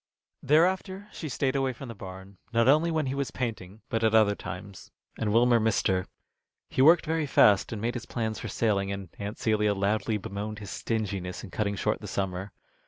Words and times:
Thereafter 0.41 1.07
she 1.11 1.29
stayed 1.29 1.55
away 1.55 1.73
from 1.73 1.87
the 1.87 1.93
barn, 1.93 2.39
not 2.51 2.67
only 2.67 2.89
when 2.89 3.05
he 3.05 3.13
was 3.13 3.29
painting, 3.29 3.81
but 3.87 4.03
at 4.03 4.15
other 4.15 4.33
times, 4.33 4.89
and 5.15 5.31
Wilmer 5.31 5.59
missed 5.59 5.85
her. 5.89 6.07
He 6.69 6.81
worked 6.81 7.05
very 7.05 7.27
fast, 7.27 7.71
and 7.71 7.79
made 7.79 7.93
his 7.93 8.07
plans 8.07 8.39
for 8.39 8.47
sailing, 8.47 8.91
and 8.91 9.09
Aunt 9.19 9.37
Celia 9.37 9.75
loudly 9.75 10.17
bemoaned 10.17 10.57
his 10.57 10.71
stinginess 10.71 11.43
in 11.43 11.51
cutting 11.51 11.75
short 11.75 12.01
the 12.01 12.07
summer. 12.07 12.51